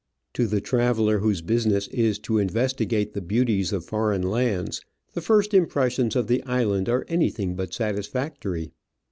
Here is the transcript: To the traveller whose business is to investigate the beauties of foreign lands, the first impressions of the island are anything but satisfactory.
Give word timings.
To 0.33 0.47
the 0.47 0.61
traveller 0.61 1.19
whose 1.19 1.43
business 1.43 1.87
is 1.89 2.17
to 2.21 2.39
investigate 2.39 3.13
the 3.13 3.21
beauties 3.21 3.71
of 3.71 3.85
foreign 3.85 4.23
lands, 4.23 4.81
the 5.13 5.21
first 5.21 5.53
impressions 5.53 6.15
of 6.15 6.25
the 6.25 6.43
island 6.45 6.89
are 6.89 7.05
anything 7.07 7.53
but 7.55 7.71
satisfactory. 7.71 8.71